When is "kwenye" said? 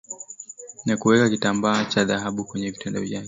2.45-2.71